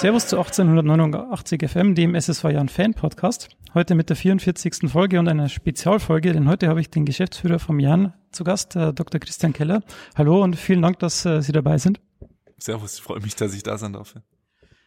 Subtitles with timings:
[0.00, 3.50] Servus zu 1889 FM, dem SSV Jahren Fan Podcast.
[3.74, 4.90] Heute mit der 44.
[4.90, 8.94] Folge und einer Spezialfolge, denn heute habe ich den Geschäftsführer vom Jan zu Gast, äh,
[8.94, 9.20] Dr.
[9.20, 9.82] Christian Keller.
[10.14, 12.00] Hallo und vielen Dank, dass äh, Sie dabei sind.
[12.56, 14.14] Servus, ich freue mich, dass ich da sein darf.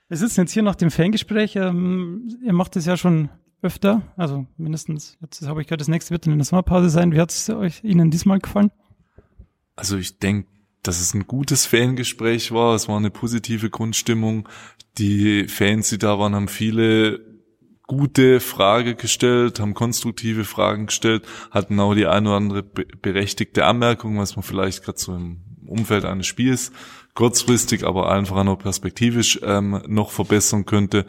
[0.08, 1.58] Wir sitzen jetzt hier nach dem Fangespräch.
[1.58, 3.30] Ähm, ihr macht es ja schon
[3.62, 7.12] öfter, also mindestens, jetzt habe ich gehört, das nächste wird dann in der Sommerpause sein.
[7.12, 8.72] Wie hat es euch Ihnen diesmal gefallen?
[9.76, 10.50] Also ich denke,
[10.82, 12.76] dass es ein gutes Fangespräch war.
[12.76, 14.50] Es war eine positive Grundstimmung.
[14.98, 17.20] Die Fans, die da waren, haben viele
[17.88, 24.18] gute Frage gestellt, haben konstruktive Fragen gestellt, hatten auch die eine oder andere berechtigte Anmerkung,
[24.18, 26.72] was man vielleicht gerade so im Umfeld eines Spiels
[27.16, 31.06] kurzfristig, aber einfach auch perspektivisch ähm, noch verbessern könnte.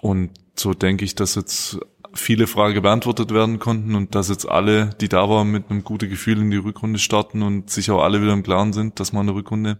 [0.00, 1.78] Und so denke ich, dass jetzt
[2.14, 6.08] viele Fragen beantwortet werden konnten und dass jetzt alle, die da waren, mit einem guten
[6.08, 9.22] Gefühl in die Rückrunde starten und sich auch alle wieder im Klaren sind, dass man
[9.22, 9.78] in der Rückrunde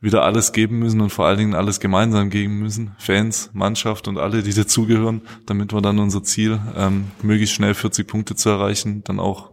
[0.00, 2.92] wieder alles geben müssen und vor allen Dingen alles gemeinsam geben müssen.
[2.98, 8.06] Fans, Mannschaft und alle, die dazugehören, damit wir dann unser Ziel, ähm, möglichst schnell 40
[8.06, 9.50] Punkte zu erreichen, dann auch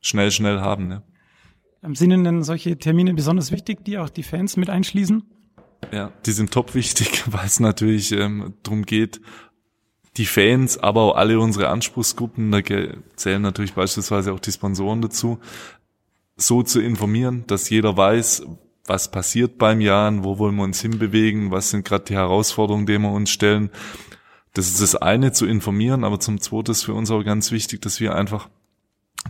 [0.00, 0.88] schnell, schnell haben.
[0.88, 1.02] Ne?
[1.92, 5.24] Sind denn solche Termine besonders wichtig, die auch die Fans mit einschließen?
[5.92, 9.20] Ja, die sind top wichtig, weil es natürlich ähm, darum geht,
[10.16, 12.60] die Fans, aber auch alle unsere Anspruchsgruppen, da
[13.16, 15.38] zählen natürlich beispielsweise auch die Sponsoren dazu,
[16.36, 18.44] so zu informieren, dass jeder weiß,
[18.90, 22.98] was passiert beim Jahren, wo wollen wir uns hinbewegen, was sind gerade die Herausforderungen, die
[22.98, 23.70] wir uns stellen.
[24.52, 27.80] Das ist das eine, zu informieren, aber zum zweiten ist für uns auch ganz wichtig,
[27.82, 28.48] dass wir einfach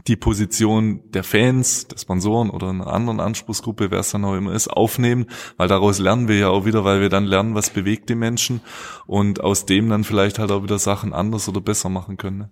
[0.07, 4.55] die Position der Fans, der Sponsoren oder einer anderen Anspruchsgruppe, wer es dann auch immer
[4.55, 5.27] ist, aufnehmen,
[5.59, 8.63] weil daraus lernen wir ja auch wieder, weil wir dann lernen, was bewegt die Menschen
[9.07, 12.39] und aus dem dann vielleicht halt auch wieder Sachen anders oder besser machen können.
[12.39, 12.51] Ne?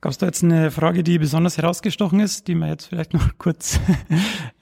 [0.00, 3.28] Gab es da jetzt eine Frage, die besonders herausgestochen ist, die man jetzt vielleicht noch
[3.38, 3.78] kurz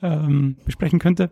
[0.03, 1.31] ähm, besprechen könnte?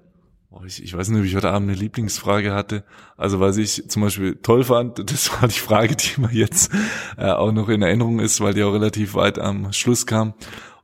[0.66, 2.84] Ich, ich weiß nicht, ob ich heute Abend eine Lieblingsfrage hatte.
[3.16, 6.72] Also was ich zum Beispiel toll fand, das war die Frage, die mir jetzt
[7.16, 10.34] äh, auch noch in Erinnerung ist, weil die auch relativ weit am Schluss kam,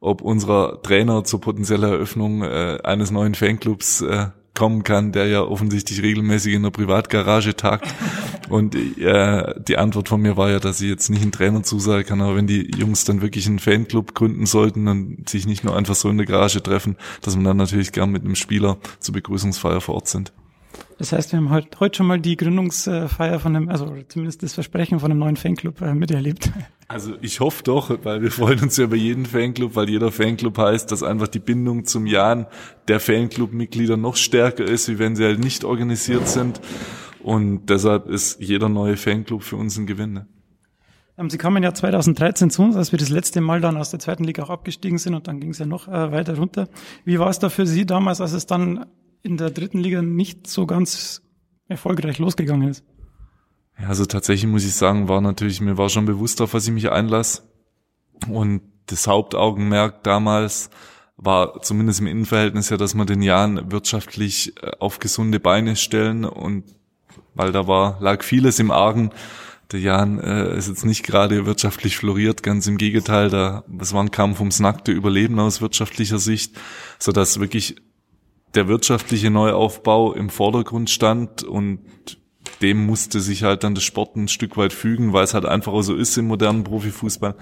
[0.00, 5.42] ob unser Trainer zur potenziellen Eröffnung äh, eines neuen Fanclubs äh, kommen kann, der ja
[5.42, 7.94] offensichtlich regelmäßig in der Privatgarage tagt.
[8.48, 12.06] Und äh, die Antwort von mir war ja, dass ich jetzt nicht einen Trainer zusagen
[12.06, 15.76] kann, aber wenn die Jungs dann wirklich einen Fanclub gründen sollten und sich nicht nur
[15.76, 19.14] einfach so in der Garage treffen, dass man dann natürlich gern mit einem Spieler zur
[19.14, 20.32] Begrüßungsfeier vor Ort sind.
[20.98, 24.54] Das heißt, wir haben halt heute schon mal die Gründungsfeier von dem, also zumindest das
[24.54, 26.50] Versprechen von einem neuen Fanclub äh, miterlebt.
[26.88, 30.56] Also ich hoffe doch, weil wir freuen uns ja über jeden Fanclub, weil jeder Fanclub
[30.56, 32.46] heißt, dass einfach die Bindung zum Jan
[32.86, 36.60] der Fanclub-Mitglieder noch stärker ist, wie wenn sie halt nicht organisiert sind.
[37.24, 40.12] Und deshalb ist jeder neue Fanclub für uns ein Gewinn.
[40.12, 40.28] Ne?
[41.18, 43.98] Ähm, sie kamen ja 2013 zu uns, als wir das letzte Mal dann aus der
[43.98, 46.68] zweiten Liga auch abgestiegen sind und dann ging es ja noch äh, weiter runter.
[47.04, 48.86] Wie war es da für Sie damals, als es dann
[49.22, 51.22] in der dritten Liga nicht so ganz
[51.68, 52.84] erfolgreich losgegangen ist?
[53.78, 56.72] Ja, also tatsächlich muss ich sagen, war natürlich, mir war schon bewusst, auf was ich
[56.72, 57.42] mich einlasse.
[58.28, 60.70] Und das Hauptaugenmerk damals
[61.16, 66.24] war zumindest im Innenverhältnis ja, dass wir den Jahren wirtschaftlich äh, auf gesunde Beine stellen
[66.24, 66.64] und
[67.34, 69.10] weil da war, lag vieles im Argen.
[69.72, 74.02] Der Jan äh, ist jetzt nicht gerade wirtschaftlich floriert, ganz im Gegenteil, da, es war
[74.02, 76.56] ein Kampf ums nackte Überleben aus wirtschaftlicher Sicht,
[76.98, 77.76] so dass wirklich
[78.56, 81.80] der wirtschaftliche Neuaufbau im Vordergrund stand und
[82.62, 85.72] dem musste sich halt dann das Sport ein Stück weit fügen, weil es halt einfach
[85.72, 87.34] auch so ist im modernen Profifußball,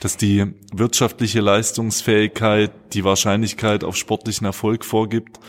[0.00, 5.40] dass die wirtschaftliche Leistungsfähigkeit die Wahrscheinlichkeit auf sportlichen Erfolg vorgibt.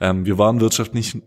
[0.00, 1.20] Ähm, wir waren wirtschaftlich,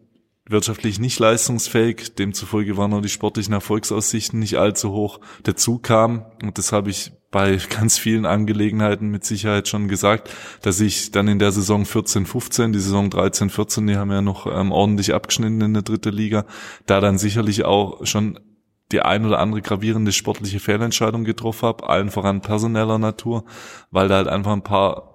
[0.46, 5.20] wirtschaftlich nicht leistungsfähig, demzufolge waren auch die sportlichen Erfolgsaussichten nicht allzu hoch.
[5.44, 10.32] Dazu kam, und das habe ich bei ganz vielen Angelegenheiten mit Sicherheit schon gesagt,
[10.64, 14.24] dass ich dann in der Saison 14, 15, die Saison 13, 14, die haben ja
[14.24, 16.46] noch ähm, ordentlich abgeschnitten in der dritten Liga,
[16.88, 18.40] da dann sicherlich auch schon
[18.92, 23.44] die ein oder andere gravierende sportliche Fehlentscheidung getroffen habe, allen voran personeller Natur,
[23.92, 25.14] weil da halt einfach ein paar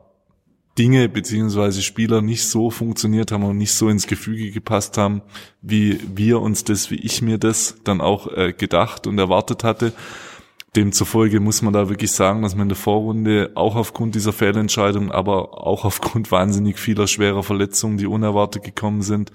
[0.79, 5.23] Dinge beziehungsweise Spieler nicht so funktioniert haben und nicht so ins Gefüge gepasst haben,
[5.61, 9.93] wie wir uns das, wie ich mir das dann auch äh, gedacht und erwartet hatte.
[10.75, 15.11] Demzufolge muss man da wirklich sagen, dass man in der Vorrunde auch aufgrund dieser Fehlentscheidung,
[15.11, 19.33] aber auch aufgrund wahnsinnig vieler schwerer Verletzungen, die unerwartet gekommen sind,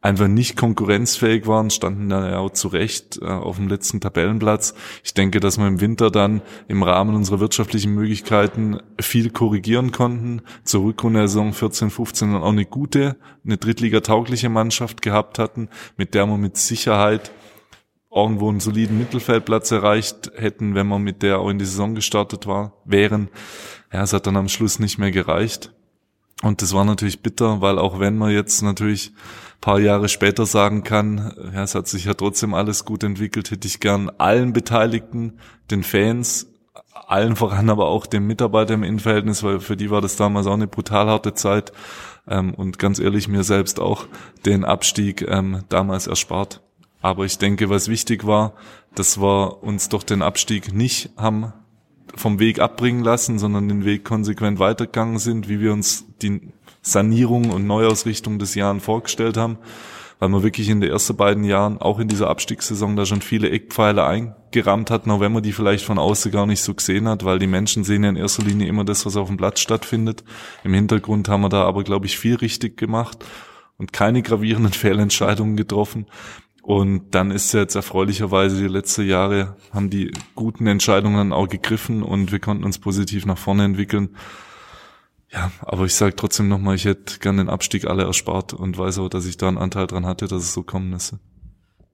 [0.00, 4.74] einfach nicht konkurrenzfähig waren, standen dann ja auch zurecht äh, auf dem letzten Tabellenplatz.
[5.04, 10.42] Ich denke, dass wir im Winter dann im Rahmen unserer wirtschaftlichen Möglichkeiten viel korrigieren konnten.
[10.64, 16.14] Zur Rückrunde Saison 14, 15 dann auch eine gute, eine Drittliga-taugliche Mannschaft gehabt hatten, mit
[16.14, 17.30] der man mit Sicherheit
[18.14, 22.46] irgendwo einen soliden Mittelfeldplatz erreicht hätten, wenn wir mit der auch in die Saison gestartet
[22.46, 23.28] war, wären.
[23.92, 25.72] Ja, es hat dann am Schluss nicht mehr gereicht.
[26.42, 29.12] Und das war natürlich bitter, weil auch wenn man jetzt natürlich
[29.62, 33.68] paar Jahre später sagen kann, ja, es hat sich ja trotzdem alles gut entwickelt, hätte
[33.68, 35.38] ich gern allen Beteiligten,
[35.70, 36.48] den Fans,
[37.06, 40.54] allen voran aber auch den Mitarbeitern im Innenverhältnis, weil für die war das damals auch
[40.54, 41.72] eine brutal harte Zeit
[42.28, 44.06] ähm, und ganz ehrlich mir selbst auch
[44.44, 46.60] den Abstieg ähm, damals erspart.
[47.02, 48.54] Aber ich denke, was wichtig war,
[48.94, 51.52] dass wir uns doch den Abstieg nicht haben
[52.14, 56.52] vom Weg abbringen lassen, sondern den Weg konsequent weitergegangen sind, wie wir uns die
[56.82, 59.58] Sanierung und Neuausrichtung des Jahres vorgestellt haben,
[60.18, 63.50] weil wir wirklich in den ersten beiden Jahren, auch in dieser Abstiegssaison, da schon viele
[63.50, 67.24] Eckpfeile eingerammt hatten, auch wenn man die vielleicht von außen gar nicht so gesehen hat,
[67.24, 70.22] weil die Menschen sehen ja in erster Linie immer das, was auf dem Platz stattfindet.
[70.64, 73.24] Im Hintergrund haben wir da aber, glaube ich, viel richtig gemacht
[73.78, 76.06] und keine gravierenden Fehlentscheidungen getroffen.
[76.62, 82.04] Und dann ist ja jetzt erfreulicherweise die letzten Jahre haben die guten Entscheidungen auch gegriffen
[82.04, 84.10] und wir konnten uns positiv nach vorne entwickeln.
[85.32, 88.98] Ja, aber ich sage trotzdem nochmal, ich hätte gern den Abstieg alle erspart und weiß
[88.98, 91.18] auch, dass ich da einen Anteil dran hatte, dass es so kommen müsse.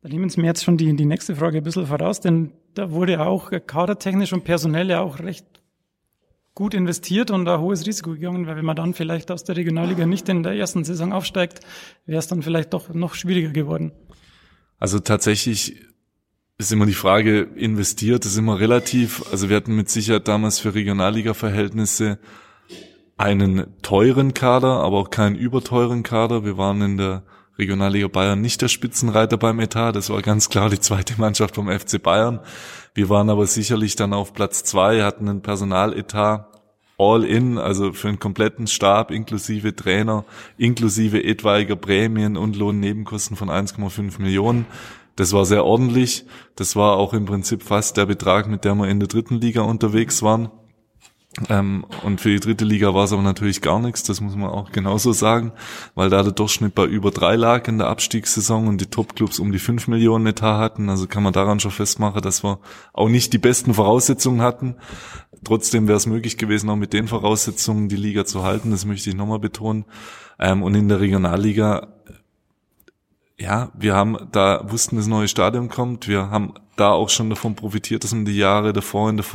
[0.03, 2.91] Da nehmen Sie mir jetzt schon die, die nächste Frage ein bisschen voraus, denn da
[2.91, 5.47] wurde auch kadertechnisch und personell ja auch recht
[6.55, 10.07] gut investiert und ein hohes Risiko gegangen, weil wenn man dann vielleicht aus der Regionalliga
[10.07, 11.61] nicht in der ersten Saison aufsteigt,
[12.05, 13.93] wäre es dann vielleicht doch noch schwieriger geworden.
[14.79, 15.85] Also tatsächlich
[16.59, 19.25] ist immer die Frage, investiert ist immer relativ.
[19.31, 22.19] Also wir hatten mit Sicherheit damals für Regionalliga-Verhältnisse
[23.17, 26.45] einen teuren Kader, aber auch keinen überteuren Kader.
[26.45, 27.25] Wir waren in der
[27.59, 29.93] Regionalliga Bayern nicht der Spitzenreiter beim Etat.
[29.93, 32.41] Das war ganz klar die zweite Mannschaft vom FC Bayern.
[32.95, 36.58] Wir waren aber sicherlich dann auf Platz zwei, hatten einen Personaletat
[36.99, 40.25] all in, also für einen kompletten Stab inklusive Trainer,
[40.59, 44.67] inklusive etwaiger Prämien und Lohnnebenkosten von 1,5 Millionen.
[45.17, 46.27] Das war sehr ordentlich.
[46.57, 49.63] Das war auch im Prinzip fast der Betrag, mit dem wir in der dritten Liga
[49.63, 50.51] unterwegs waren.
[51.49, 54.51] Ähm, und für die dritte Liga war es aber natürlich gar nichts, das muss man
[54.51, 55.53] auch genauso sagen,
[55.95, 59.53] weil da der Durchschnitt bei über drei lag in der Abstiegssaison und die Topclubs um
[59.53, 60.89] die fünf Millionen Etat hatten.
[60.89, 62.59] Also kann man daran schon festmachen, dass wir
[62.93, 64.77] auch nicht die besten Voraussetzungen hatten.
[65.45, 69.11] Trotzdem wäre es möglich gewesen, auch mit den Voraussetzungen die Liga zu halten, das möchte
[69.11, 69.85] ich nochmal betonen.
[70.39, 71.89] Ähm, und in der Regionalliga
[73.41, 76.09] ja, wir haben da wussten, das neue Stadion kommt.
[76.09, 79.27] Wir haben da auch schon davon profitiert, dass wir die Jahre davor in der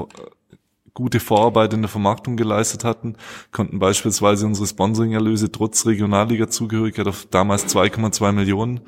[0.93, 3.15] gute Vorarbeit in der Vermarktung geleistet hatten,
[3.51, 8.81] konnten beispielsweise unsere Sponsoring-Erlöse trotz Regionalliga-Zugehörigkeit auf damals 2,2 Millionen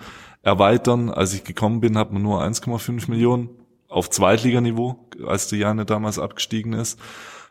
[0.43, 1.09] erweitern.
[1.09, 3.49] Als ich gekommen bin, hat man nur 1,5 Millionen
[3.87, 6.99] auf Zweitliganiveau, als die Jane damals abgestiegen ist,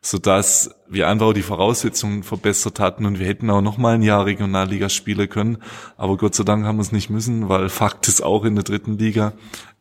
[0.04, 4.26] sodass wir einfach die Voraussetzungen verbessert hatten und wir hätten auch noch mal ein Jahr
[4.26, 5.58] Regionalliga spielen können.
[5.96, 8.64] Aber Gott sei Dank haben wir es nicht müssen, weil Fakt ist auch in der
[8.64, 9.32] dritten Liga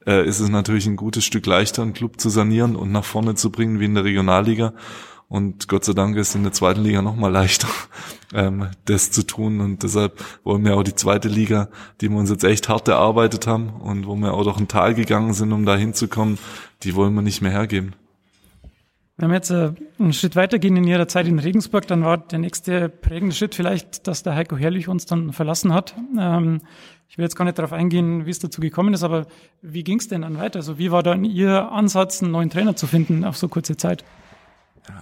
[0.08, 3.36] äh, ist es natürlich ein gutes Stück leichter, einen Club zu sanieren und nach vorne
[3.36, 4.74] zu bringen wie in der Regionalliga.
[5.28, 7.68] Und Gott sei Dank ist in der zweiten Liga noch mal leichter,
[8.34, 9.60] ähm, das zu tun.
[9.60, 11.68] Und deshalb wollen wir auch die zweite Liga,
[12.00, 14.96] die wir uns jetzt echt hart erarbeitet haben und wo wir auch durch ein Tal
[14.96, 16.38] gegangen sind, um da hinzukommen,
[16.84, 17.94] die wollen wir nicht mehr hergeben.
[19.24, 22.40] Wenn wir jetzt äh, einen Schritt weitergehen in Ihrer Zeit in Regensburg, dann war der
[22.40, 25.96] nächste prägende Schritt vielleicht, dass der Heiko Herrlich uns dann verlassen hat.
[26.20, 26.60] Ähm,
[27.08, 29.28] ich will jetzt gar nicht darauf eingehen, wie es dazu gekommen ist, aber
[29.62, 30.60] wie ging es denn dann weiter?
[30.60, 34.04] Also wie war dann Ihr Ansatz, einen neuen Trainer zu finden auf so kurze Zeit?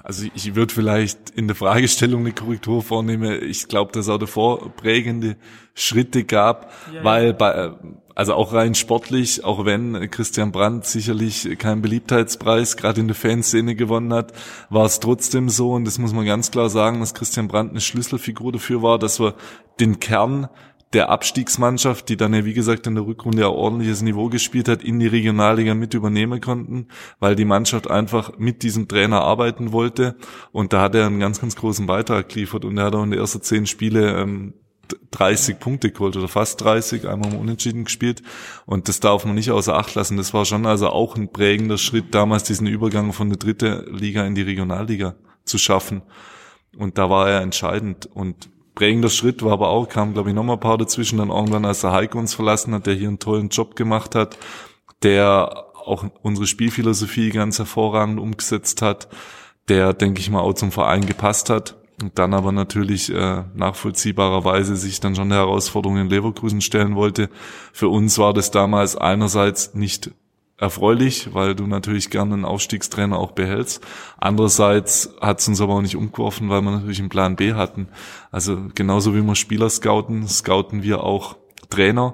[0.03, 3.41] Also ich würde vielleicht in der Fragestellung eine Korrektur vornehmen.
[3.43, 5.38] Ich glaube, dass es auch davor prägende
[5.73, 7.71] Schritte gab, ja, weil bei
[8.13, 13.73] also auch rein sportlich, auch wenn Christian Brandt sicherlich keinen Beliebtheitspreis gerade in der Fanszene
[13.73, 14.33] gewonnen hat,
[14.69, 17.81] war es trotzdem so und das muss man ganz klar sagen, dass Christian Brandt eine
[17.81, 19.35] Schlüsselfigur dafür war, dass wir
[19.79, 20.50] den Kern
[20.93, 24.83] der Abstiegsmannschaft, die dann ja wie gesagt in der Rückrunde ja ordentliches Niveau gespielt hat,
[24.83, 26.88] in die Regionalliga mit übernehmen konnten,
[27.19, 30.15] weil die Mannschaft einfach mit diesem Trainer arbeiten wollte.
[30.51, 32.65] Und da hat er einen ganz, ganz großen Beitrag geliefert.
[32.65, 34.53] Und er hat auch in den ersten zehn Spiele ähm,
[35.12, 38.21] 30 Punkte geholt oder fast 30, einmal im Unentschieden gespielt.
[38.65, 40.17] Und das darf man nicht außer Acht lassen.
[40.17, 44.25] Das war schon also auch ein prägender Schritt damals, diesen Übergang von der dritten Liga
[44.25, 46.01] in die Regionalliga zu schaffen.
[46.77, 48.10] Und da war er entscheidend.
[48.13, 51.66] Und prägender Schritt war aber auch, kam glaube ich nochmal ein paar dazwischen, dann irgendwann
[51.66, 54.38] als der Heiko uns verlassen hat, der hier einen tollen Job gemacht hat,
[55.04, 59.08] der auch unsere Spielphilosophie ganz hervorragend umgesetzt hat,
[59.68, 64.75] der, denke ich mal, auch zum Verein gepasst hat und dann aber natürlich äh, nachvollziehbarerweise
[64.75, 67.30] sich dann schon der Herausforderung in Leverkusen stellen wollte.
[67.74, 70.12] Für uns war das damals einerseits nicht
[70.62, 73.84] erfreulich, weil du natürlich gerne einen Aufstiegstrainer auch behältst.
[74.18, 77.88] Andererseits hat es uns aber auch nicht umgeworfen, weil wir natürlich einen Plan B hatten.
[78.32, 81.36] Also genauso wie wir Spieler scouten, scouten wir auch
[81.70, 82.13] Trainer.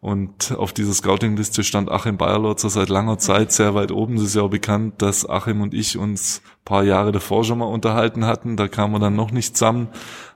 [0.00, 4.14] Und auf dieser Scouting-Liste stand Achim Bayerlotzer seit langer Zeit sehr weit oben.
[4.14, 7.64] Es ist ja auch bekannt, dass Achim und ich uns paar Jahre davor schon mal
[7.64, 8.56] unterhalten hatten.
[8.56, 9.88] Da kamen wir dann noch nicht zusammen,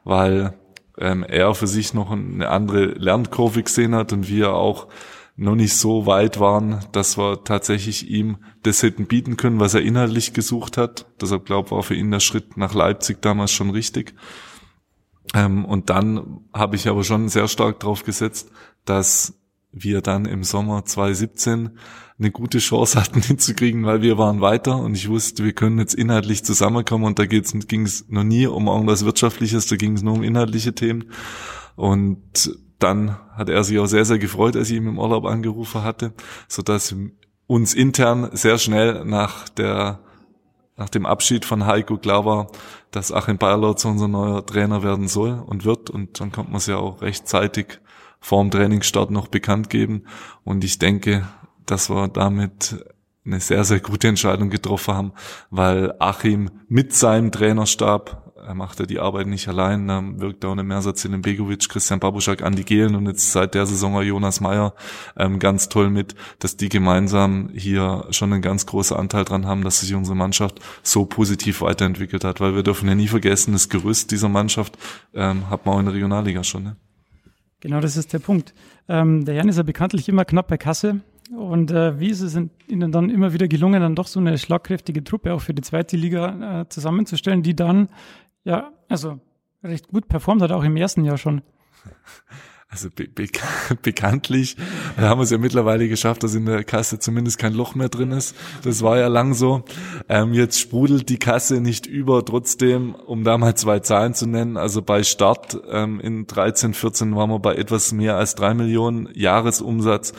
[0.02, 0.54] weil
[0.98, 4.88] ähm, er für sich noch eine andere Lernkurve gesehen hat und wir auch
[5.36, 9.82] noch nicht so weit waren, dass wir tatsächlich ihm das hätten bieten können, was er
[9.82, 11.06] inhaltlich gesucht hat.
[11.20, 14.14] Deshalb glaube ich, war für ihn der Schritt nach Leipzig damals schon richtig.
[15.34, 18.50] Ähm, und dann habe ich aber schon sehr stark darauf gesetzt,
[18.84, 19.38] dass
[19.72, 21.78] wir dann im Sommer 2017
[22.18, 25.94] eine gute Chance hatten hinzukriegen, weil wir waren weiter und ich wusste, wir können jetzt
[25.94, 30.14] inhaltlich zusammenkommen und da ging es noch nie um irgendwas Wirtschaftliches, da ging es nur
[30.14, 31.10] um inhaltliche Themen.
[31.74, 35.82] Und dann hat er sich auch sehr, sehr gefreut, als ich ihm im Urlaub angerufen
[35.82, 36.12] hatte,
[36.48, 36.94] so dass
[37.46, 40.00] uns intern sehr schnell nach der
[40.76, 42.48] nach dem Abschied von Heiko klar war,
[42.90, 45.90] dass Achim Bayerlotz unser neuer Trainer werden soll und wird.
[45.90, 47.78] Und dann kommt man es ja auch rechtzeitig
[48.20, 50.04] vor dem Trainingsstart noch bekannt geben.
[50.44, 51.28] Und ich denke,
[51.66, 52.84] dass wir damit
[53.24, 55.12] eine sehr, sehr gute Entscheidung getroffen haben,
[55.50, 60.52] weil Achim mit seinem Trainerstab er macht ja die Arbeit nicht allein, da wirkt auch
[60.52, 64.74] eine in Begovic, Christian Babuschak, Andi Gehlen und jetzt seit der Saison auch Jonas Meyer
[65.16, 69.62] ähm, ganz toll mit, dass die gemeinsam hier schon einen ganz großen Anteil dran haben,
[69.64, 73.68] dass sich unsere Mannschaft so positiv weiterentwickelt hat, weil wir dürfen ja nie vergessen, das
[73.68, 74.76] Gerüst dieser Mannschaft
[75.14, 76.64] ähm, hat man auch in der Regionalliga schon.
[76.64, 76.76] Ne?
[77.60, 78.54] Genau, das ist der Punkt.
[78.88, 81.00] Ähm, der Jan ist ja bekanntlich immer knapp bei Kasse.
[81.30, 82.36] Und äh, wie ist es
[82.68, 85.96] Ihnen dann immer wieder gelungen, dann doch so eine schlagkräftige Truppe auch für die zweite
[85.96, 87.88] Liga äh, zusammenzustellen, die dann
[88.44, 89.20] ja, also
[89.62, 91.42] recht gut performt hat, auch im ersten Jahr schon.
[92.72, 93.26] Also be be
[93.82, 94.56] bekanntlich
[94.96, 98.12] haben wir es ja mittlerweile geschafft, dass in der Kasse zumindest kein Loch mehr drin
[98.12, 98.34] ist.
[98.64, 99.64] Das war ja lang so.
[100.08, 102.24] Ähm, jetzt sprudelt die Kasse nicht über.
[102.24, 107.14] Trotzdem, um da mal zwei Zahlen zu nennen, also bei Start ähm, in 13, 14
[107.14, 110.14] waren wir bei etwas mehr als drei Millionen Jahresumsatz.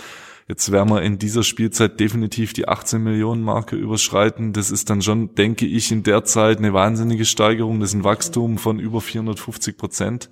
[0.47, 4.51] Jetzt werden wir in dieser Spielzeit definitiv die 18 Millionen Marke überschreiten.
[4.51, 7.79] Das ist dann schon, denke ich, in der Zeit eine wahnsinnige Steigerung.
[7.79, 10.29] Das ist ein Wachstum von über 450 Prozent.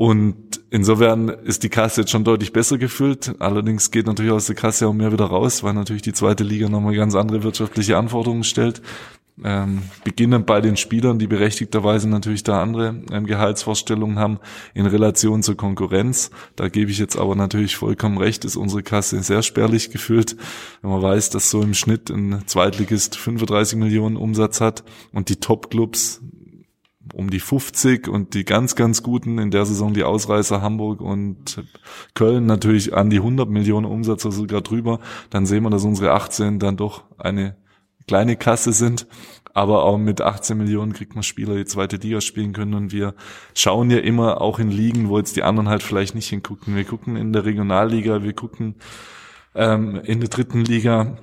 [0.00, 3.34] Und insofern ist die Kasse jetzt schon deutlich besser gefüllt.
[3.38, 6.70] Allerdings geht natürlich aus der Kasse auch mehr wieder raus, weil natürlich die zweite Liga
[6.70, 8.80] nochmal ganz andere wirtschaftliche Anforderungen stellt.
[9.42, 14.38] Ähm, beginnen bei den Spielern, die berechtigterweise natürlich da andere ähm, Gehaltsvorstellungen haben
[14.74, 16.30] in Relation zur Konkurrenz.
[16.56, 20.36] Da gebe ich jetzt aber natürlich vollkommen recht, ist unsere Kasse sehr spärlich gefüllt.
[20.82, 25.36] Wenn man weiß, dass so im Schnitt ein Zweitligist 35 Millionen Umsatz hat und die
[25.36, 26.20] Top-Clubs
[27.14, 31.64] um die 50 und die ganz, ganz guten in der Saison die Ausreißer Hamburg und
[32.14, 36.12] Köln natürlich an die 100 Millionen Umsatz oder sogar drüber, dann sehen wir, dass unsere
[36.12, 37.56] 18 dann doch eine
[38.06, 39.06] kleine Kasse sind.
[39.52, 42.74] Aber auch mit 18 Millionen kriegt man Spieler, die zweite Liga spielen können.
[42.74, 43.14] Und wir
[43.54, 46.76] schauen ja immer auch in Ligen, wo jetzt die anderen halt vielleicht nicht hingucken.
[46.76, 48.76] Wir gucken in der Regionalliga, wir gucken
[49.54, 51.16] ähm, in der dritten Liga,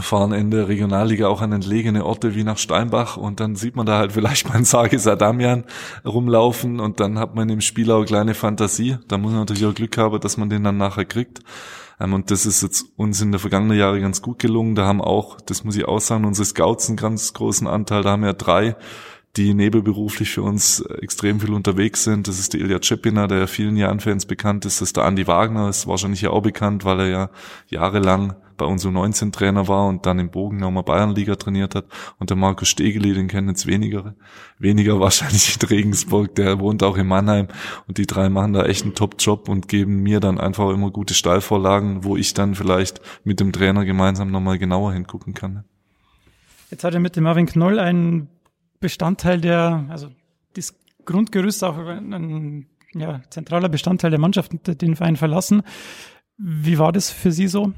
[0.00, 3.86] fahren in der Regionalliga auch an entlegene Orte wie nach Steinbach und dann sieht man
[3.86, 5.64] da halt vielleicht mal einen Sage Sadamian
[6.04, 8.98] rumlaufen und dann hat man im Spiel auch kleine Fantasie.
[9.08, 11.40] Da muss man natürlich auch Glück haben, dass man den dann nachher kriegt.
[12.00, 14.74] Ähm, und das ist jetzt uns in der vergangenen Jahre ganz gut gelungen.
[14.74, 18.02] Da haben auch, das muss ich auch sagen, unsere Scouts einen ganz großen Anteil.
[18.02, 18.76] Da haben wir drei,
[19.36, 22.26] die nebenberuflich für uns extrem viel unterwegs sind.
[22.26, 24.80] Das ist der Ilya Cepina, der ja vielen Jahren Fans bekannt ist.
[24.80, 27.30] Das ist der Andy Wagner, ist wahrscheinlich ja auch bekannt, weil er ja
[27.68, 31.86] jahrelang bei uns U19 Trainer war und dann im Bogen nochmal Bayernliga trainiert hat.
[32.18, 34.14] Und der Markus Stegeli, den kennen jetzt weniger,
[34.58, 37.48] weniger wahrscheinlich in Regensburg, der wohnt auch in Mannheim
[37.88, 41.14] und die drei machen da echt einen Top-Job und geben mir dann einfach immer gute
[41.14, 45.64] Stallvorlagen, wo ich dann vielleicht mit dem Trainer gemeinsam nochmal genauer hingucken kann.
[46.70, 48.28] Jetzt hat er mit dem Marvin Knoll einen
[48.78, 50.08] Bestandteil der, also
[50.54, 50.74] das
[51.06, 55.62] Grundgerüst auch ein ja, zentraler Bestandteil der Mannschaft, den Verein verlassen.
[56.36, 57.72] Wie war das für Sie so?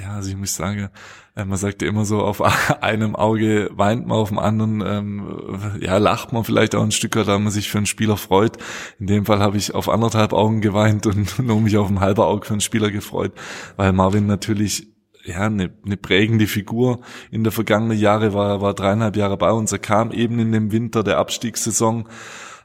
[0.00, 0.88] Ja, also ich muss sagen,
[1.34, 2.42] äh, man sagt ja immer so, auf
[2.82, 7.12] einem Auge weint man, auf dem anderen ähm, ja, lacht man vielleicht auch ein Stück,
[7.12, 8.56] da man sich für einen Spieler freut.
[8.98, 12.26] In dem Fall habe ich auf anderthalb Augen geweint und nur mich auf ein halber
[12.26, 13.32] Auge für einen Spieler gefreut,
[13.76, 14.88] weil Marvin natürlich
[15.24, 19.72] ja, eine, eine prägende Figur in der vergangenen Jahre war, war dreieinhalb Jahre bei uns.
[19.72, 22.08] Er kam eben in dem Winter der Abstiegssaison,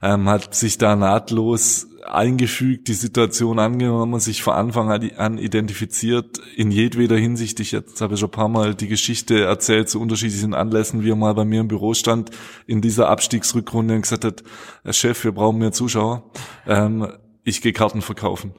[0.02, 6.72] ähm, hat sich da nahtlos eingefügt, die Situation angenommen, sich von Anfang an identifiziert, in
[6.72, 7.60] jedweder Hinsicht.
[7.60, 11.12] Ich jetzt habe ich schon ein paar Mal die Geschichte erzählt zu unterschiedlichen Anlässen, wie
[11.12, 12.32] er mal bei mir im Büro stand
[12.66, 14.44] in dieser Abstiegsrückrunde und gesagt hat,
[14.92, 16.32] Chef, wir brauchen mehr Zuschauer.
[16.66, 17.08] Ähm,
[17.44, 18.54] ich gehe Karten verkaufen.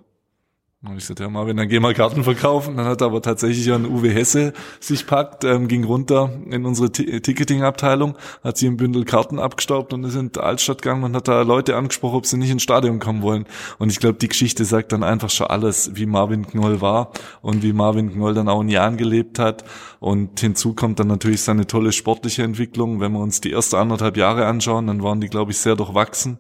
[0.80, 2.76] Und ich sagte, ja Marvin, dann gehen wir Karten verkaufen.
[2.76, 8.16] Dann hat aber tatsächlich ein Uwe Hesse sich packt, ähm, ging runter in unsere Ticketing-Abteilung,
[8.44, 11.42] hat sie im Bündel Karten abgestaubt und ist in die Altstadt gegangen und hat da
[11.42, 13.46] Leute angesprochen, ob sie nicht ins Stadion kommen wollen.
[13.78, 17.10] Und ich glaube, die Geschichte sagt dann einfach schon alles, wie Marvin Knoll war
[17.42, 19.64] und wie Marvin Knoll dann auch in Jahren gelebt hat.
[19.98, 23.00] Und hinzu kommt dann natürlich seine tolle sportliche Entwicklung.
[23.00, 26.38] Wenn wir uns die ersten anderthalb Jahre anschauen, dann waren die, glaube ich, sehr durchwachsen.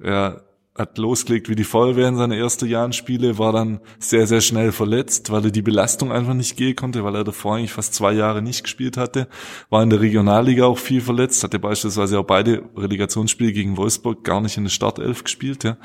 [0.00, 0.44] Er
[0.80, 4.72] hat losgelegt wie die Feuerwehr in seine ersten Jahren Spiele, war dann sehr, sehr schnell
[4.72, 8.12] verletzt, weil er die Belastung einfach nicht gehen konnte, weil er davor eigentlich fast zwei
[8.12, 9.28] Jahre nicht gespielt hatte,
[9.68, 14.40] war in der Regionalliga auch viel verletzt, hatte beispielsweise auch beide Relegationsspiele gegen Wolfsburg gar
[14.40, 15.76] nicht in der Startelf gespielt, ja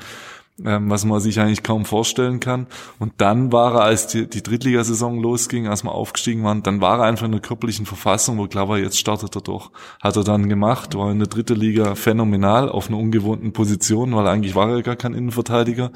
[0.64, 2.66] ähm, was man sich eigentlich kaum vorstellen kann.
[2.98, 6.98] Und dann war er, als die, die Drittligasaison losging, als wir aufgestiegen waren, dann war
[6.98, 9.70] er einfach in einer körperlichen Verfassung, wo klar war, jetzt startet er doch.
[10.02, 14.26] Hat er dann gemacht, war in der dritten Liga phänomenal auf einer ungewohnten Position, weil
[14.26, 15.92] eigentlich war er gar kein Innenverteidiger.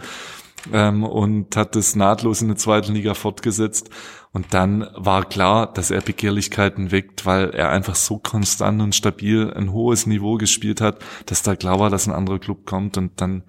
[0.75, 3.89] Ähm, und hat das nahtlos in der zweiten Liga fortgesetzt.
[4.33, 9.53] Und dann war klar, dass er Begehrlichkeiten weckt, weil er einfach so konstant und stabil
[9.55, 12.99] ein hohes Niveau gespielt hat, dass da klar war, dass ein anderer Club kommt.
[12.99, 13.43] Und dann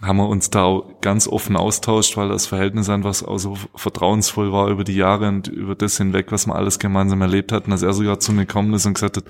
[0.00, 4.84] haben wir uns da ganz offen austauscht, weil das Verhältnis einfach so vertrauensvoll war über
[4.84, 8.20] die Jahre und über das hinweg, was wir alles gemeinsam erlebt hatten, dass er sogar
[8.20, 9.24] zu mir gekommen ist und gesagt hat,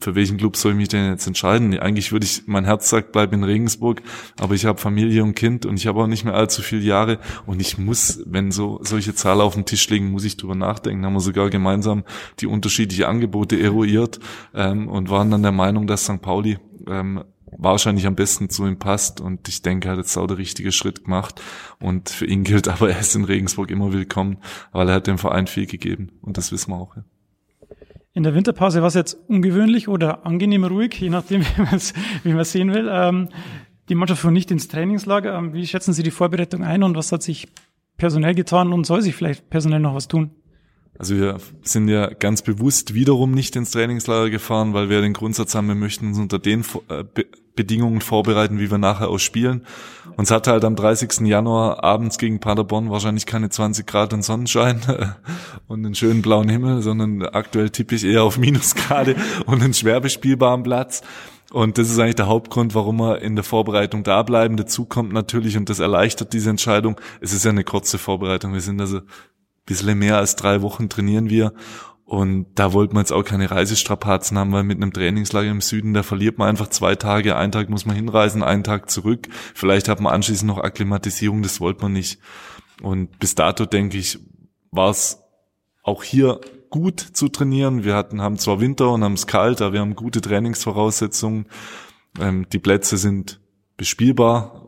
[0.00, 1.78] für welchen Club soll ich mich denn jetzt entscheiden?
[1.78, 4.02] Eigentlich würde ich, mein Herz sagt, bleib in Regensburg,
[4.38, 7.18] aber ich habe Familie und Kind und ich habe auch nicht mehr allzu viele Jahre
[7.46, 11.02] und ich muss, wenn so solche Zahlen auf dem Tisch liegen, muss ich drüber nachdenken.
[11.02, 12.04] Da haben wir sogar gemeinsam
[12.40, 14.20] die unterschiedlichen Angebote eruiert
[14.54, 16.20] ähm, und waren dann der Meinung, dass St.
[16.20, 17.24] Pauli ähm,
[17.58, 20.72] wahrscheinlich am besten zu ihm passt und ich denke, er hat jetzt auch der richtige
[20.72, 21.40] Schritt gemacht
[21.78, 24.38] und für ihn gilt aber, er ist in Regensburg immer willkommen,
[24.72, 26.96] weil er hat dem Verein viel gegeben und das wissen wir auch.
[26.96, 27.04] Ja.
[28.12, 31.42] In der Winterpause war es jetzt ungewöhnlich oder angenehm ruhig, je nachdem,
[32.22, 32.88] wie man es sehen will.
[32.90, 33.28] Ähm,
[33.90, 35.36] die Mannschaft fuhr nicht ins Trainingslager.
[35.36, 37.46] Ähm, wie schätzen Sie die Vorbereitung ein und was hat sich
[37.98, 40.30] personell getan und soll sich vielleicht personell noch was tun?
[40.98, 45.54] Also wir sind ja ganz bewusst wiederum nicht ins Trainingslager gefahren, weil wir den Grundsatz
[45.54, 47.04] haben, wir möchten uns unter den äh,
[47.56, 49.66] Bedingungen vorbereiten, wie wir nachher auch spielen.
[50.16, 51.26] Uns hatte halt am 30.
[51.26, 54.80] Januar abends gegen Paderborn wahrscheinlich keine 20 Grad und Sonnenschein
[55.66, 60.00] und einen schönen blauen Himmel, sondern aktuell tippe ich eher auf Minusgrade und einen schwer
[60.00, 61.02] bespielbaren Platz.
[61.52, 64.56] Und das ist eigentlich der Hauptgrund, warum wir in der Vorbereitung da bleiben.
[64.56, 68.52] Dazu kommt natürlich, und das erleichtert diese Entscheidung, es ist ja eine kurze Vorbereitung.
[68.52, 69.00] Wir sind also
[69.66, 71.52] bisschen mehr als drei Wochen trainieren wir.
[72.04, 75.92] Und da wollten wir jetzt auch keine Reisestrapazen haben, weil mit einem Trainingslager im Süden,
[75.92, 77.34] da verliert man einfach zwei Tage.
[77.34, 79.26] Einen Tag muss man hinreisen, einen Tag zurück.
[79.54, 82.20] Vielleicht hat man anschließend noch Akklimatisierung, das wollte man nicht.
[82.80, 84.20] Und bis dato, denke ich,
[84.70, 85.20] war es
[85.82, 87.82] auch hier gut zu trainieren.
[87.82, 91.46] Wir hatten, haben zwar Winter und haben es kalt, aber wir haben gute Trainingsvoraussetzungen.
[92.20, 93.40] Ähm, die Plätze sind
[93.76, 94.65] bespielbar,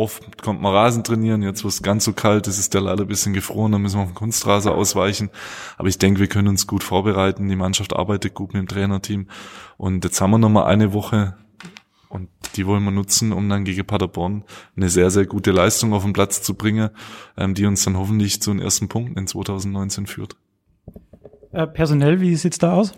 [0.00, 3.02] Oft kommt man Rasen trainieren, jetzt wo es ganz so kalt ist, ist der leider
[3.02, 5.28] ein bisschen gefroren, dann müssen wir auf den Kunstrasen ausweichen.
[5.76, 7.46] Aber ich denke, wir können uns gut vorbereiten.
[7.50, 9.28] Die Mannschaft arbeitet gut mit dem Trainerteam.
[9.76, 11.36] Und jetzt haben wir noch mal eine Woche
[12.08, 16.02] und die wollen wir nutzen, um dann gegen Paderborn eine sehr, sehr gute Leistung auf
[16.02, 16.88] den Platz zu bringen,
[17.36, 20.34] ähm, die uns dann hoffentlich zu den ersten Punkten in 2019 führt.
[21.52, 22.94] Äh, personell, wie sieht's da aus?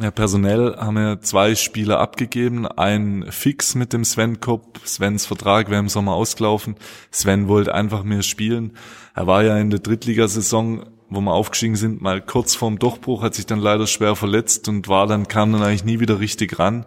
[0.00, 2.66] Ja, personell haben wir zwei Spieler abgegeben.
[2.66, 4.80] Ein Fix mit dem Sven Cup.
[4.86, 6.76] Svens Vertrag wäre im Sommer ausgelaufen.
[7.10, 8.76] Sven wollte einfach mehr spielen.
[9.14, 13.34] Er war ja in der Drittligasaison, wo wir aufgestiegen sind, mal kurz vorm Durchbruch, hat
[13.34, 16.86] sich dann leider schwer verletzt und war dann, kam dann eigentlich nie wieder richtig ran.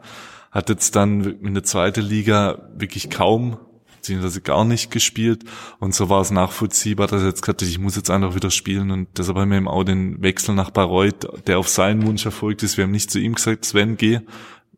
[0.51, 3.57] Hat jetzt dann in der zweiten Liga wirklich kaum
[4.05, 5.43] beziehungsweise gar nicht gespielt.
[5.79, 8.51] Und so war es nachvollziehbar, dass er jetzt gesagt hat, ich muss jetzt einfach wieder
[8.51, 8.91] spielen.
[8.91, 12.61] Und deshalb haben wir ihm auch den Wechsel nach Bayreuth, der auf seinen Wunsch erfolgt
[12.61, 12.77] ist.
[12.77, 14.19] Wir haben nicht zu ihm gesagt, Sven, geh.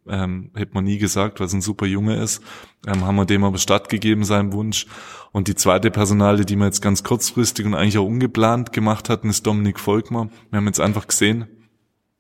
[0.08, 2.42] Ähm, hätte man nie gesagt, weil es ein super Junge ist.
[2.88, 4.86] Ähm, haben wir dem aber stattgegeben, seinem Wunsch.
[5.34, 9.30] Und die zweite Personale, die wir jetzt ganz kurzfristig und eigentlich auch ungeplant gemacht hatten,
[9.30, 10.30] ist Dominik Volkmar.
[10.50, 11.48] Wir haben jetzt einfach gesehen,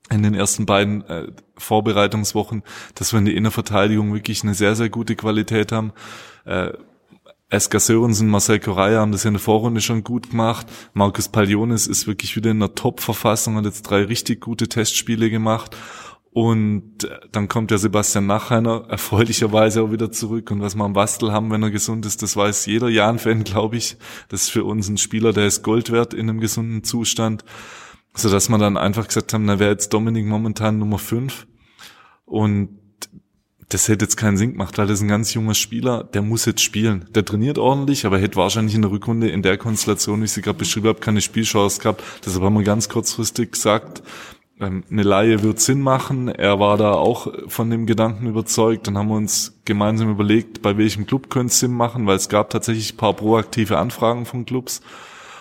[0.09, 2.63] in den ersten beiden äh, Vorbereitungswochen,
[2.95, 5.93] dass wir in der Innenverteidigung wirklich eine sehr, sehr gute Qualität haben.
[6.45, 6.73] Äh,
[7.49, 10.67] Esker Sörensen, Marcel Correa haben das in der Vorrunde schon gut gemacht.
[10.93, 15.75] Markus Palionis ist wirklich wieder in einer Top-Verfassung, hat jetzt drei richtig gute Testspiele gemacht.
[16.31, 20.51] Und äh, dann kommt der Sebastian Nachheiner erfreulicherweise auch wieder zurück.
[20.51, 23.77] Und was wir am Bastel haben, wenn er gesund ist, das weiß jeder Jan-Fan, glaube
[23.77, 23.95] ich.
[24.27, 27.45] Das ist für uns ein Spieler, der ist Gold wert in einem gesunden Zustand.
[28.13, 31.47] So dass wir dann einfach gesagt haben, na, wer jetzt Dominik momentan Nummer fünf.
[32.25, 32.77] Und
[33.69, 36.45] das hätte jetzt keinen Sinn gemacht, weil das ist ein ganz junger Spieler, der muss
[36.45, 37.05] jetzt spielen.
[37.13, 40.41] Der trainiert ordentlich, aber hätte wahrscheinlich in der Rückrunde in der Konstellation, wie ich sie
[40.41, 42.01] gerade beschrieben habe, keine Spielchance gehabt.
[42.25, 44.03] Deshalb haben wir ganz kurzfristig gesagt,
[44.61, 46.29] ähm, eine Laie wird Sinn machen.
[46.29, 48.87] Er war da auch von dem Gedanken überzeugt.
[48.87, 52.29] Dann haben wir uns gemeinsam überlegt, bei welchem Club könnte es Sinn machen, weil es
[52.29, 54.81] gab tatsächlich ein paar proaktive Anfragen von Clubs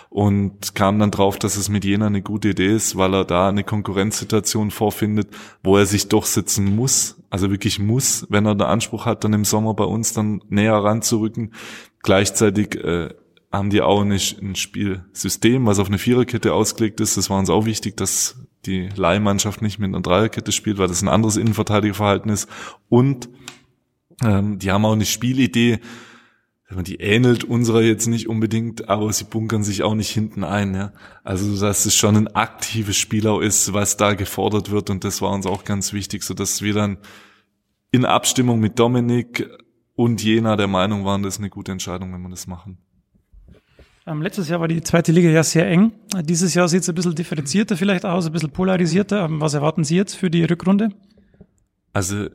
[0.09, 3.49] und kam dann drauf, dass es mit Jena eine gute Idee ist, weil er da
[3.49, 5.29] eine Konkurrenzsituation vorfindet,
[5.63, 9.45] wo er sich durchsetzen muss, also wirklich muss, wenn er den Anspruch hat, dann im
[9.45, 11.53] Sommer bei uns dann näher ranzurücken.
[12.01, 13.09] Gleichzeitig äh,
[13.51, 17.17] haben die auch nicht ein Spielsystem, was auf eine Viererkette ausgelegt ist.
[17.17, 21.01] Das war uns auch wichtig, dass die Leihmannschaft nicht mit einer Dreierkette spielt, weil das
[21.01, 22.49] ein anderes Innenverteidigerverhalten ist.
[22.89, 23.29] Und
[24.23, 25.79] ähm, die haben auch eine Spielidee,
[26.69, 30.75] die ähnelt unserer jetzt nicht unbedingt, aber sie bunkern sich auch nicht hinten ein.
[30.75, 30.91] Ja?
[31.23, 35.21] Also dass es schon ein aktives Spiel auch ist, was da gefordert wird und das
[35.21, 36.97] war uns auch ganz wichtig, so dass wir dann
[37.91, 39.49] in Abstimmung mit Dominik
[39.95, 42.77] und Jena der Meinung waren, das ist eine gute Entscheidung, wenn wir das machen.
[44.05, 45.91] Ähm, letztes Jahr war die zweite Liga ja sehr eng.
[46.21, 49.25] Dieses Jahr sieht es ein bisschen differenzierter vielleicht aus, ein bisschen polarisierter.
[49.25, 50.89] Ähm, was erwarten Sie jetzt für die Rückrunde?
[51.91, 52.27] Also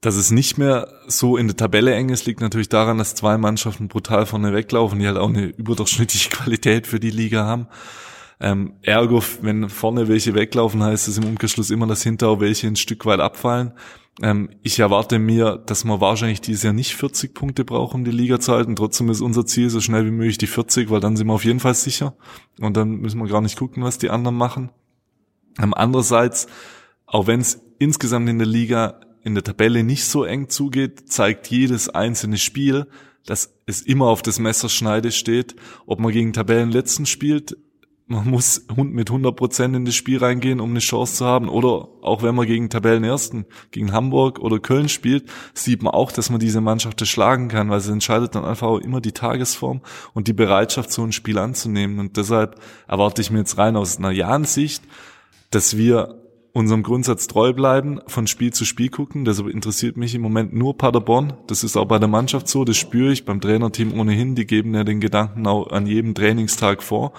[0.00, 3.36] dass es nicht mehr so in der Tabelle eng ist, liegt natürlich daran, dass zwei
[3.36, 7.66] Mannschaften brutal vorne weglaufen, die halt auch eine überdurchschnittliche Qualität für die Liga haben.
[8.40, 12.68] Ähm, ergo, wenn vorne welche weglaufen, heißt es im Umkehrschluss immer, dass hinter auch welche
[12.68, 13.72] ein Stück weit abfallen.
[14.22, 18.12] Ähm, ich erwarte mir, dass wir wahrscheinlich dieses Jahr nicht 40 Punkte brauchen, um die
[18.12, 18.76] Liga zu halten.
[18.76, 21.44] Trotzdem ist unser Ziel so schnell wie möglich die 40, weil dann sind wir auf
[21.44, 22.14] jeden Fall sicher.
[22.60, 24.70] Und dann müssen wir gar nicht gucken, was die anderen machen.
[25.60, 26.46] Ähm, andererseits,
[27.06, 31.48] auch wenn es insgesamt in der Liga in der Tabelle nicht so eng zugeht, zeigt
[31.48, 32.86] jedes einzelne Spiel,
[33.26, 35.54] dass es immer auf das Messerschneide steht,
[35.86, 37.58] ob man gegen Tabellenletzten spielt.
[38.06, 41.50] Man muss mit 100 Prozent in das Spiel reingehen, um eine Chance zu haben.
[41.50, 46.30] Oder auch wenn man gegen Tabellenersten, gegen Hamburg oder Köln spielt, sieht man auch, dass
[46.30, 49.82] man diese Mannschaft schlagen kann, weil es entscheidet dann einfach auch immer die Tagesform
[50.14, 51.98] und die Bereitschaft, so ein Spiel anzunehmen.
[51.98, 54.82] Und deshalb erwarte ich mir jetzt rein aus einer Jahrensicht,
[55.50, 56.18] dass wir
[56.52, 59.24] unserem Grundsatz treu bleiben, von Spiel zu Spiel gucken.
[59.24, 61.34] Deshalb interessiert mich im Moment nur Paderborn.
[61.46, 64.34] Das ist auch bei der Mannschaft so, das spüre ich beim Trainerteam ohnehin.
[64.34, 67.12] Die geben ja den Gedanken auch an jedem Trainingstag vor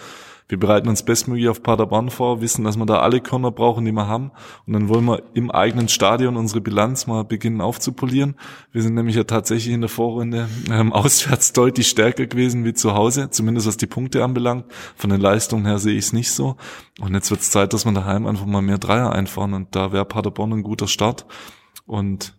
[0.49, 3.91] wir bereiten uns bestmöglich auf Paderborn vor, wissen, dass wir da alle Körner brauchen, die
[3.91, 4.31] wir haben.
[4.65, 8.35] Und dann wollen wir im eigenen Stadion unsere Bilanz mal beginnen aufzupolieren.
[8.71, 12.95] Wir sind nämlich ja tatsächlich in der Vorrunde ähm, auswärts deutlich stärker gewesen wie zu
[12.95, 14.65] Hause, zumindest was die Punkte anbelangt.
[14.95, 16.57] Von den Leistungen her sehe ich es nicht so.
[16.99, 19.53] Und jetzt wird es Zeit, dass wir daheim einfach mal mehr Dreier einfahren.
[19.53, 21.27] Und da wäre Paderborn ein guter Start.
[21.85, 22.33] Und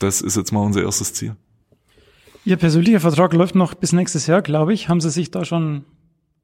[0.00, 1.36] das ist jetzt mal unser erstes Ziel.
[2.44, 4.88] Ihr persönlicher Vertrag läuft noch bis nächstes Jahr, glaube ich.
[4.88, 5.84] Haben Sie sich da schon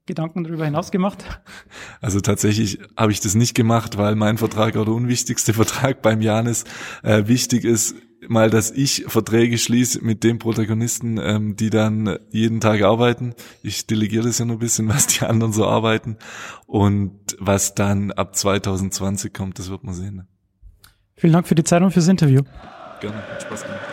[0.09, 1.25] Gedanken darüber hinaus gemacht?
[2.01, 6.21] Also tatsächlich habe ich das nicht gemacht, weil mein Vertrag oder der unwichtigste Vertrag beim
[6.21, 6.67] Jan ist.
[7.05, 7.95] Äh, wichtig ist
[8.27, 13.35] mal, dass ich Verträge schließe mit den Protagonisten, ähm, die dann jeden Tag arbeiten.
[13.63, 16.17] Ich delegiere das ja nur ein bisschen, was die anderen so arbeiten.
[16.67, 20.27] Und was dann ab 2020 kommt, das wird man sehen.
[21.15, 22.43] Vielen Dank für die Zeit und fürs Interview.
[23.01, 23.88] Gerne, hat Spaß gemacht.